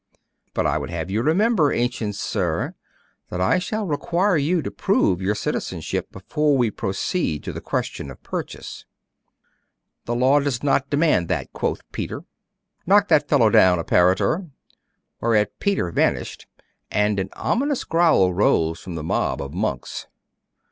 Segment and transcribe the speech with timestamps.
[0.55, 2.73] But I would have you remember, ancient sir,
[3.29, 8.09] that I shall require you to prove your citizenship before we proceed to the question
[8.09, 8.85] of purchase.'
[10.05, 12.23] 'The law does not demand that,' quoth Peter.
[12.87, 14.49] 'Knock that fellow down, apparitor!'
[15.19, 16.47] Whereat Peter vanished,
[16.89, 20.07] and an ominous growl rose from the mob of monks.